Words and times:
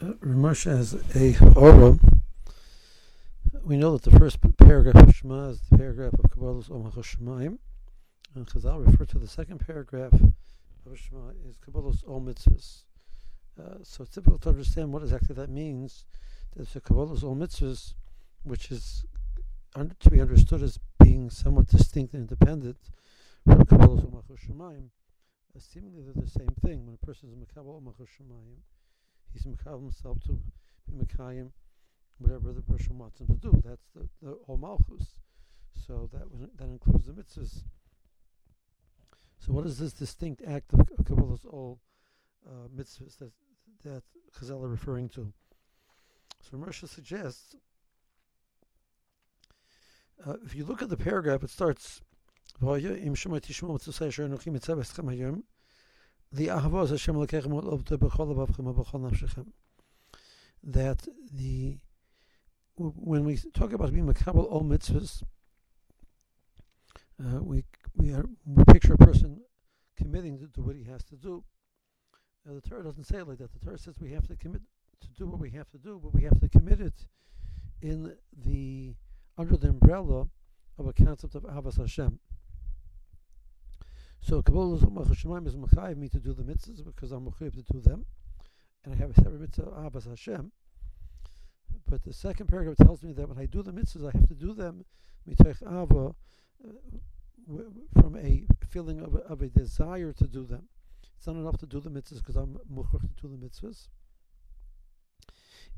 Ramesh 0.00 0.64
has 0.64 0.94
a 1.16 1.36
aura. 1.56 1.98
We 3.64 3.76
know 3.76 3.96
that 3.96 4.08
the 4.08 4.16
first 4.16 4.38
paragraph 4.56 5.08
of 5.08 5.14
Shema 5.14 5.48
is 5.48 5.60
the 5.62 5.76
paragraph 5.76 6.12
of 6.12 6.30
Kabbalah's 6.30 6.70
Om 6.70 6.92
HaShemayim, 6.92 7.58
and 8.36 8.46
Chazal 8.46 8.86
refer 8.86 9.04
to 9.06 9.18
the 9.18 9.26
second 9.26 9.58
paragraph 9.58 10.12
of 10.12 10.96
Shema 10.98 11.30
is 11.48 11.56
Kabbalah's 11.56 12.04
Om 12.06 12.26
Mitzvahs. 12.26 12.84
Uh, 13.58 13.82
so 13.82 14.04
it's 14.04 14.14
difficult 14.14 14.42
to 14.42 14.50
understand 14.50 14.92
what 14.92 15.02
exactly 15.02 15.34
that 15.34 15.50
means. 15.50 16.04
There's 16.54 16.76
a 16.76 16.80
Kabbalah's 16.80 17.24
Om 17.24 17.40
Mitzvahs, 17.40 17.94
which 18.44 18.70
is 18.70 19.04
to 19.74 20.10
be 20.10 20.20
understood 20.20 20.62
as 20.62 20.78
being 21.02 21.28
somewhat 21.28 21.66
distinct 21.66 22.14
and 22.14 22.22
independent 22.30 22.78
from 23.44 23.64
Kabbalah's 23.64 24.04
Om 24.04 24.22
HaShemayim. 24.30 24.90
Uh, 25.56 25.58
seemingly 25.58 26.02
they're 26.02 26.22
the 26.22 26.30
same 26.30 26.54
thing. 26.64 26.86
When 26.86 26.94
a 26.94 27.04
person 27.04 27.30
is 27.30 27.34
Makabal 27.34 27.78
Om 27.78 27.92
HaShemayim, 28.00 28.58
he's 29.32 29.44
Makabal 29.44 29.80
himself 29.80 30.18
to 30.26 30.40
be 30.86 31.04
Makayim 31.04 31.50
whatever 32.18 32.52
the 32.52 32.62
person 32.62 32.98
wants 32.98 33.20
him 33.20 33.26
to 33.28 33.34
do. 33.34 33.52
That's 33.64 33.88
the, 33.94 34.08
the 34.22 34.56
Malchus. 34.56 35.14
So 35.86 36.08
that 36.12 36.24
that 36.58 36.68
includes 36.68 37.06
the 37.06 37.12
mitzvahs. 37.12 37.62
So 39.38 39.52
what 39.52 39.66
is 39.66 39.78
this 39.78 39.92
distinct 39.92 40.42
act 40.46 40.72
of, 40.72 40.80
Kabbalah's 41.04 41.44
all 41.44 41.78
uh, 42.46 42.68
mitzvahs 42.76 43.18
that 43.18 43.32
that 43.84 44.02
Chazal 44.36 44.62
are 44.64 44.68
referring 44.68 45.08
to? 45.10 45.32
So 46.42 46.56
Ramersha 46.56 46.88
suggests, 46.88 47.54
uh, 50.26 50.34
if 50.44 50.54
you 50.54 50.64
look 50.64 50.82
at 50.82 50.88
the 50.88 50.96
paragraph, 50.96 51.42
it 51.44 51.50
starts, 51.50 52.00
the 56.32 56.48
ahava 56.48 56.84
is 56.84 56.90
Hashem 56.90 57.16
that 60.64 61.08
the 61.32 61.78
when 62.76 63.24
we 63.24 63.36
talk 63.54 63.72
about 63.72 63.92
being 63.92 64.06
makabel 64.06 64.50
all 64.50 64.62
mitzvahs, 64.62 65.22
uh, 67.20 67.42
we 67.42 67.64
we, 67.96 68.12
are, 68.12 68.24
we 68.46 68.64
picture 68.64 68.94
a 68.94 68.98
person 68.98 69.40
committing 69.96 70.38
to 70.38 70.46
do 70.46 70.62
what 70.62 70.76
he 70.76 70.84
has 70.84 71.02
to 71.04 71.16
do. 71.16 71.42
Now, 72.46 72.54
the 72.54 72.60
Torah 72.60 72.84
doesn't 72.84 73.04
say 73.04 73.18
it 73.18 73.28
like 73.28 73.38
that. 73.38 73.52
The 73.52 73.58
Torah 73.58 73.78
says 73.78 73.96
we 74.00 74.12
have 74.12 74.28
to 74.28 74.36
commit 74.36 74.62
to 75.00 75.08
do 75.08 75.26
what 75.26 75.40
we 75.40 75.50
have 75.50 75.68
to 75.70 75.78
do, 75.78 76.00
but 76.02 76.14
we 76.14 76.22
have 76.22 76.38
to 76.40 76.48
commit 76.48 76.80
it 76.80 77.06
in 77.82 78.14
the 78.44 78.94
under 79.36 79.56
the 79.56 79.68
umbrella 79.68 80.28
of 80.78 80.86
a 80.86 80.92
concept 80.92 81.34
of 81.34 81.42
Avas 81.44 81.78
Hashem. 81.78 82.20
So 84.28 84.42
Kabbalah 84.42 84.76
Shemaim 84.78 85.46
is 85.46 85.56
mechayiv 85.56 85.96
me 85.96 86.10
to 86.10 86.18
do 86.20 86.34
the 86.34 86.42
mitzvahs 86.42 86.84
because 86.84 87.12
I'm 87.12 87.24
mechayiv 87.24 87.54
to 87.54 87.62
do 87.72 87.80
them, 87.80 88.04
and 88.84 88.92
I 88.92 88.98
have 88.98 89.08
a 89.08 89.14
separate 89.14 89.40
mitzvah 89.40 89.70
Avas 89.70 90.06
Hashem. 90.06 90.52
But 91.88 92.04
the 92.04 92.12
second 92.12 92.46
paragraph 92.48 92.76
tells 92.76 93.02
me 93.02 93.14
that 93.14 93.26
when 93.26 93.38
I 93.38 93.46
do 93.46 93.62
the 93.62 93.72
mitzvahs, 93.72 94.06
I 94.06 94.18
have 94.18 94.28
to 94.28 94.34
do 94.34 94.52
them 94.52 94.84
mitoich 95.26 95.62
ava, 95.62 96.14
uh, 96.62 97.62
from 97.98 98.16
a 98.16 98.44
feeling 98.68 99.00
of 99.00 99.14
a, 99.14 99.20
of 99.20 99.40
a 99.40 99.48
desire 99.48 100.12
to 100.12 100.26
do 100.26 100.44
them. 100.44 100.68
It's 101.16 101.26
not 101.26 101.36
enough 101.36 101.56
to 101.60 101.66
do 101.66 101.80
the 101.80 101.88
mitzvahs 101.88 102.18
because 102.18 102.36
I'm 102.36 102.58
muchach 102.70 103.00
to 103.00 103.22
do 103.22 103.28
the 103.28 103.46
mitzvahs. 103.46 103.88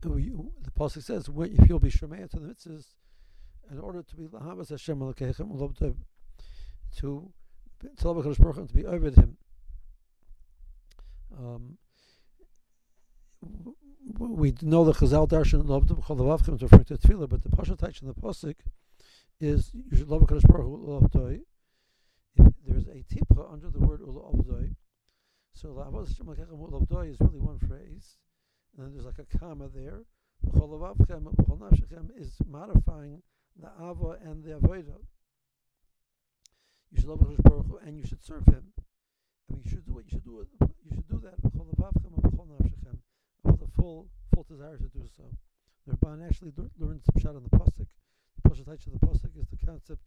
the 0.03 0.71
pasuk 0.77 1.05
says, 1.05 1.29
if 1.29 1.69
you'll 1.69 1.79
be 1.79 1.89
shemaya 1.89 2.29
to 2.31 2.41
the 2.41 2.49
mitzvahs, 2.49 2.87
in 3.71 3.79
order 3.79 4.03
to 4.03 4.17
be 4.17 4.25
lahavas 4.25 4.71
Hashem 4.71 4.99
to 6.97 7.33
to 7.81 8.75
be 8.75 8.87
over 8.87 9.11
him. 9.11 9.37
Um, 11.37 11.79
we 14.19 14.55
know 14.63 14.85
the 14.85 14.93
Chazal 14.93 15.29
Darshan 15.29 15.65
Chalavavchim 15.65 16.55
is 16.55 16.63
referring 16.63 16.85
to 16.85 16.99
Tefillah, 16.99 17.29
but 17.29 17.43
the 17.43 17.49
Pasha 17.49 17.77
Taich 17.77 18.01
the 18.01 18.15
Pasuk 18.15 18.57
is 19.41 19.71
you 19.73 19.97
should 19.97 20.09
love 20.09 20.27
Baruch 20.27 20.45
Hu 20.53 21.43
If 22.37 22.53
there's 22.67 22.87
a 22.87 23.05
tipcha 23.13 23.53
under 23.53 23.71
the 23.71 23.81
word 23.81 24.01
Ula 24.01 24.21
Avdoi, 24.33 24.75
so 25.55 25.69
Lavos 25.69 26.09
Hashem 26.09 26.27
Lekechem 26.27 26.59
Ula 26.59 27.05
is 27.07 27.17
really 27.21 27.39
one 27.39 27.59
phrase, 27.59 28.17
and 28.77 28.87
then 28.87 28.93
there's 28.93 29.07
like 29.07 29.19
a 29.19 29.39
comma 29.39 29.69
there. 29.75 30.05
B'chol 30.45 32.21
is 32.21 32.33
modifying 32.49 33.23
the 33.57 33.69
Ava 33.79 34.19
and 34.25 34.45
the 34.45 34.53
Avodah. 34.59 35.01
You 36.91 37.01
should 37.01 37.09
love 37.09 37.21
Hakadosh 37.21 37.43
Baruch 37.43 37.67
Hu 37.67 37.77
and 37.87 37.97
you 37.99 38.05
should 38.05 38.23
serve 38.23 38.45
Him. 38.47 38.73
I 38.79 39.53
mean, 39.53 39.63
you 39.65 39.71
should 39.71 39.87
do 39.87 39.99
it. 39.99 40.07
You 40.07 40.11
should 40.11 40.25
do. 40.25 40.47
You 40.61 40.95
should 40.95 41.09
do 41.09 41.21
that. 41.25 41.35
With 43.43 43.63
a 43.63 43.67
full 43.77 44.09
full 44.35 44.47
desire 44.49 44.77
to 44.77 44.89
do 44.89 45.09
so. 45.17 45.25
The 45.87 45.97
Ramban 45.97 46.27
actually 46.27 46.53
learns 46.79 47.05
some 47.05 47.21
shot 47.21 47.37
on 47.37 47.43
the 47.43 47.51
pasuk. 47.51 47.87
The 48.37 48.49
pasuk 48.49 48.67
of 48.87 49.01
the 49.01 49.07
pasuk 49.07 49.37
is 49.39 49.47
the 49.51 49.57
concept 49.65 50.03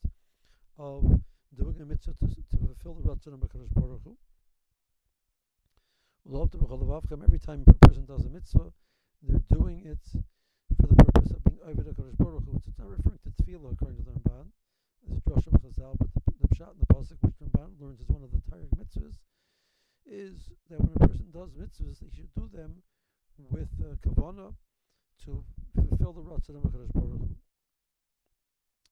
of 0.78 1.20
doing 1.58 1.82
a 1.82 1.86
mitzvah 1.86 2.14
to, 2.20 2.28
to 2.28 2.58
fulfill 2.58 2.94
the 2.96 3.10
ratzon 3.10 3.34
of 3.34 3.40
Hakadosh 3.40 3.74
Baruch 3.74 4.02
Hu. 4.04 4.18
Every 7.24 7.40
time 7.40 7.64
a 7.68 7.74
person 7.88 8.06
does 8.06 8.26
a 8.26 8.30
mitzvah, 8.30 8.72
they're 9.22 9.42
doing 9.52 9.82
it 9.86 10.00
for 10.80 10.88
the 10.88 10.96
purpose 10.96 11.32
of 11.32 11.44
being 11.44 11.60
over 11.66 11.84
Hakadosh 11.84 12.18
Baruch 12.18 12.44
Hu. 12.46 12.62
It's 12.68 12.80
not 12.80 12.90
referring 12.90 13.20
to 13.24 13.30
tefillah 13.44 13.74
according 13.74 13.98
to 13.98 14.04
the 14.04 14.12
Ramban. 14.12 14.48
It's 15.10 15.20
Drosh 15.22 15.48
of 15.48 15.54
Chazal, 15.62 15.98
but 15.98 16.08
the, 16.14 16.22
the 16.58 16.66
in 16.66 16.80
the 16.80 16.86
pasuk, 16.86 17.18
which 17.22 17.36
Ramban 17.42 17.80
learns 17.80 18.00
is 18.00 18.08
one 18.08 18.24
of 18.24 18.32
the 18.32 18.38
Taryag 18.38 18.70
mitzvahs, 18.78 19.20
is 20.06 20.52
that 20.70 20.80
when 20.80 20.94
a 20.96 21.08
person 21.08 21.28
does 21.32 21.52
mitzvahs, 21.52 22.00
he 22.00 22.10
should 22.16 22.34
do 22.36 22.50
them 22.54 22.84
with 23.38 23.70
uh, 23.82 23.96
kavana 24.06 24.54
to 25.26 25.44
fulfill 25.76 26.14
the 26.14 26.22
ratzon 26.22 26.58
of 26.58 26.64
Hakadosh 26.64 26.94
Baruch. 26.94 27.30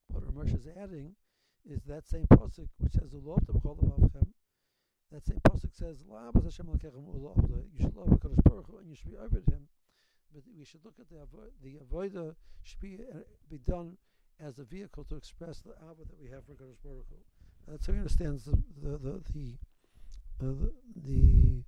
What 0.08 0.24
Ramesh 0.24 0.56
is 0.56 0.68
adding 0.82 1.16
is 1.70 1.84
that 1.84 2.08
same 2.08 2.26
pasuk 2.28 2.68
which 2.80 2.94
says 2.94 3.14
"Ulovtam 3.14 3.62
Chol 3.62 3.78
Avchem." 3.78 4.28
That 5.12 5.26
same 5.26 5.40
pasuk 5.48 5.74
says 5.74 6.04
"La'abas 6.10 6.44
Hashem 6.44 6.66
Lekechem 6.66 7.06
Ulovta." 7.06 7.64
You 7.74 7.80
should 7.80 7.96
love 7.96 8.10
Hakadosh 8.10 8.44
Baruch 8.44 8.68
Hu 8.68 8.78
and 8.80 8.90
you 8.90 8.96
should 8.96 9.12
be 9.12 9.18
over 9.18 9.38
him. 9.38 9.68
But 10.34 10.44
we 10.58 10.66
should 10.66 10.84
look 10.84 10.96
at 11.00 11.10
the 11.10 11.18
avo- 11.18 11.52
the 11.62 12.36
should 12.64 12.80
be 12.80 12.98
uh, 13.14 13.20
be 13.50 13.60
done 13.60 13.98
as 14.40 14.58
a 14.58 14.64
vehicle 14.64 15.04
to 15.06 15.16
express 15.16 15.60
the 15.60 15.72
ava 15.72 16.04
that 16.08 16.20
we 16.20 16.30
have 16.30 16.46
for 16.46 16.54
Hakadosh 16.54 16.82
Baruch 16.84 17.06
Hu. 17.10 17.41
That's 17.68 17.86
how 17.88 17.94
he 17.94 18.00
understands 18.00 18.46
the 18.46 18.58
the 18.82 18.98
the 18.98 19.22
the, 19.34 19.58
uh, 20.42 20.68
the, 20.96 21.64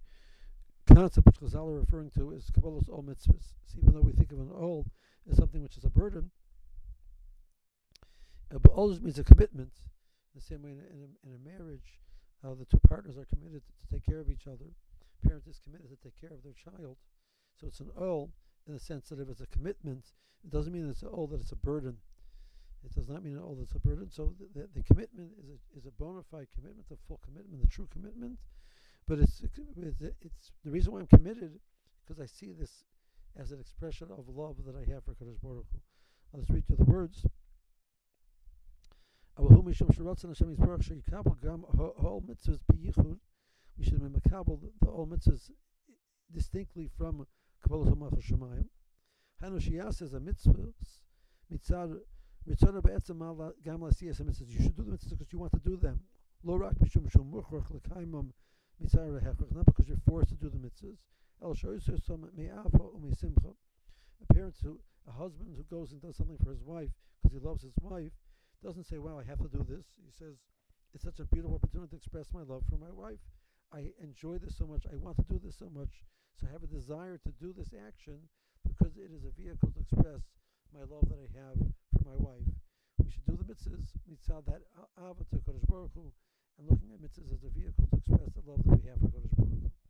concept 0.94 1.26
which 1.26 1.40
Chazal 1.40 1.70
are 1.70 1.80
referring 1.80 2.12
to 2.12 2.32
is 2.32 2.52
Kabbalah's 2.52 2.90
all 2.90 3.04
mitzvahs. 3.04 3.54
So 3.66 3.78
even 3.82 3.94
though 3.94 4.02
we 4.02 4.12
think 4.14 4.32
of 4.32 4.40
an 4.40 4.52
all 4.52 4.86
as 5.30 5.38
something 5.38 5.62
which 5.64 5.78
is 5.78 5.86
a 5.86 5.90
burden, 5.90 6.32
uh, 8.54 8.60
but 8.60 8.76
means 9.02 9.18
a 9.18 9.24
commitment. 9.24 9.72
In 10.34 10.40
the 10.40 10.42
same 10.42 10.62
way 10.64 10.72
in 10.72 10.80
a, 10.80 11.28
in 11.28 11.36
a, 11.36 11.50
marriage, 11.50 12.02
uh, 12.44 12.54
the 12.54 12.66
two 12.66 12.80
partners 12.88 13.18
are 13.18 13.26
committed 13.26 13.62
to 13.80 13.88
take 13.88 14.06
care 14.06 14.20
of 14.20 14.30
each 14.30 14.48
other. 14.48 14.74
Parent 15.26 15.44
is 15.48 15.60
committed 15.64 15.90
to 15.90 15.96
take 15.96 16.20
care 16.20 16.32
of 16.32 16.44
their 16.44 16.54
child. 16.54 16.98
So 17.60 17.68
it's 17.68 17.80
an 17.80 17.92
all 17.96 18.32
in 18.68 18.74
the 18.74 18.80
sense 18.80 19.10
that 19.10 19.20
if 19.20 19.30
it's 19.30 19.42
a 19.42 19.48
commitment, 19.48 20.06
it 20.44 20.50
doesn't 20.50 20.74
mean 20.74 20.90
it's 20.90 21.04
an 21.04 21.10
that 21.30 21.40
it's 21.40 21.52
a 21.52 21.56
burden. 21.56 21.98
It 22.86 22.94
does 22.94 23.08
not 23.08 23.24
mean 23.24 23.38
all 23.38 23.56
that's 23.56 23.76
a 23.76 23.80
burden. 23.80 24.10
So 24.10 24.34
the, 24.40 24.62
the, 24.62 24.68
the 24.76 24.84
commitment 24.84 25.32
is 25.42 25.50
a, 25.50 25.78
is 25.78 25.86
a 25.86 25.92
bona 25.92 26.22
fide 26.30 26.48
commitment, 26.54 26.88
a 26.92 26.96
full 27.08 27.22
commitment, 27.24 27.62
the 27.62 27.68
true 27.68 27.88
commitment. 27.92 28.38
But 29.08 29.20
it's, 29.20 29.42
it's 29.42 30.52
the 30.64 30.72
reason 30.72 30.94
why 30.94 31.00
I'm 31.00 31.08
committed 31.08 31.60
because 32.02 32.22
I 32.22 32.26
see 32.26 32.52
this 32.52 32.84
as 33.40 33.52
an 33.52 33.60
expression 33.60 34.10
of 34.12 34.30
love 34.30 34.58
that 34.66 34.76
I 34.76 34.86
have 34.94 35.04
for 35.04 35.14
Kadosh 35.14 35.42
Baruch 35.42 35.66
Hu. 35.72 36.40
Just 36.40 36.50
read 36.50 36.64
you 36.68 36.76
the 36.76 36.84
words. 36.84 37.26
We 39.38 39.74
should 43.86 44.02
be 44.02 44.08
makabel 44.08 44.60
the 44.82 44.88
all 44.88 45.08
mitzvahs 45.08 45.52
distinctly 46.32 46.90
from 46.98 47.28
Kabbalah 47.62 47.92
Samach 47.92 48.22
Shemayim. 48.22 48.66
Hanu 49.42 49.60
Shiyas 49.60 50.02
is 50.02 50.14
a 50.14 50.20
mitzvah 50.20 50.74
mitzad 51.52 52.00
mitzad 52.48 52.82
be'etzem 52.84 53.20
gam 53.64 53.80
lasiyas 53.82 54.22
mitzvahs. 54.22 54.50
You 54.50 54.62
should 54.62 54.76
do 54.76 54.84
the 54.84 54.92
mitzvahs 54.92 55.10
because 55.10 55.32
you 55.32 55.40
want 55.40 55.54
to 55.54 55.60
do 55.60 55.78
them. 55.78 56.00
Lo 56.44 56.56
rak 56.56 56.76
mishum 56.80 57.10
shum 57.12 57.32
l'kaimam 57.34 58.32
not 58.80 59.66
because 59.66 59.88
you're 59.88 59.98
forced 60.06 60.30
to 60.30 60.36
do 60.36 60.50
the 60.50 60.58
mitzvahs. 60.58 60.98
El 61.42 61.52
A 64.22 64.34
parent 64.34 64.56
who, 64.64 64.80
a 65.08 65.12
husband 65.12 65.56
who 65.56 65.64
goes 65.64 65.92
and 65.92 66.02
does 66.02 66.16
something 66.18 66.38
for 66.44 66.52
his 66.52 66.64
wife 66.64 66.90
because 67.22 67.34
he 67.34 67.40
loves 67.40 67.64
his 67.64 67.74
wife, 67.82 68.12
doesn't 68.64 68.86
say, 68.86 68.98
"Wow, 68.98 69.20
I 69.20 69.24
have 69.24 69.40
to 69.40 69.50
do 69.50 69.64
this." 69.64 69.86
He 70.04 70.12
says, 70.12 70.38
"It's 70.94 71.04
such 71.04 71.20
a 71.20 71.26
beautiful 71.26 71.56
opportunity 71.56 71.90
to 71.92 71.96
express 71.98 72.32
my 72.32 72.44
love 72.44 72.66
for 72.70 72.78
my 72.78 72.92
wife. 72.92 73.20
I 73.72 73.94
enjoy 74.00 74.38
this 74.38 74.56
so 74.56 74.68
much. 74.68 74.86
I 74.88 74.96
want 74.96 75.18
to 75.18 75.24
do 75.24 75.40
this 75.40 75.58
so 75.58 75.70
much. 75.70 76.04
So 76.36 76.48
I 76.48 76.52
have 76.52 76.64
a 76.64 76.68
desire 76.68 77.18
to 77.18 77.32
do 77.32 77.54
this 77.54 77.74
action 77.74 78.30
because 78.66 78.98
it 78.98 79.12
is 79.12 79.26
a 79.26 79.32
vehicle 79.32 79.72
to 79.72 79.80
express 79.80 80.22
my 80.74 80.84
love 80.84 81.10
that 81.10 81.20
I 81.20 81.28
have 81.38 81.74
my 82.06 82.16
wife. 82.20 82.48
We 83.00 83.10
should 83.12 83.26
do 83.26 83.36
the 83.36 83.48
mitzvahs, 83.48 83.96
mitzvah 84.08 84.44
that 84.48 84.62
avatar 85.00 85.40
Kodesh 85.40 85.68
Baruch 85.68 85.92
Hu, 85.96 86.12
and 86.60 86.68
looking 86.68 86.92
at 86.92 87.00
mitzvahs 87.00 87.32
as 87.34 87.44
a 87.44 87.52
vehicle 87.52 87.88
to 87.92 87.98
express 87.98 88.32
the 88.36 88.44
love 88.46 88.60
that 88.66 88.84
we 88.84 88.90
have 88.90 89.00
for 89.00 89.08
Kodesh 89.08 89.36
Baruch 89.36 89.64
Hu. 89.64 89.83